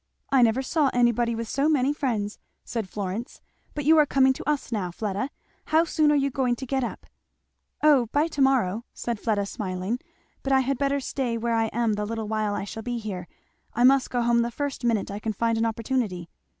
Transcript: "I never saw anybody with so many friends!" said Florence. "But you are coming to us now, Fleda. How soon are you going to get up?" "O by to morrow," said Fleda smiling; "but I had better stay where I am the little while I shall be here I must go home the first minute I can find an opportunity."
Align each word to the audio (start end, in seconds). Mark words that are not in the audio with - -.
"I 0.31 0.41
never 0.41 0.63
saw 0.63 0.89
anybody 0.95 1.35
with 1.35 1.47
so 1.47 1.69
many 1.69 1.93
friends!" 1.93 2.39
said 2.65 2.89
Florence. 2.89 3.39
"But 3.75 3.85
you 3.85 3.99
are 3.99 4.05
coming 4.07 4.33
to 4.33 4.49
us 4.49 4.71
now, 4.71 4.89
Fleda. 4.89 5.29
How 5.65 5.83
soon 5.83 6.11
are 6.11 6.15
you 6.15 6.31
going 6.31 6.55
to 6.55 6.65
get 6.65 6.83
up?" 6.83 7.05
"O 7.83 8.07
by 8.07 8.27
to 8.29 8.41
morrow," 8.41 8.83
said 8.95 9.19
Fleda 9.19 9.45
smiling; 9.45 9.99
"but 10.41 10.51
I 10.53 10.61
had 10.61 10.79
better 10.79 10.99
stay 10.99 11.37
where 11.37 11.53
I 11.53 11.67
am 11.67 11.93
the 11.93 12.05
little 12.07 12.27
while 12.27 12.55
I 12.55 12.63
shall 12.63 12.81
be 12.81 12.97
here 12.97 13.27
I 13.75 13.83
must 13.83 14.09
go 14.09 14.23
home 14.23 14.41
the 14.41 14.49
first 14.49 14.83
minute 14.83 15.11
I 15.11 15.19
can 15.19 15.33
find 15.33 15.55
an 15.55 15.67
opportunity." 15.67 16.29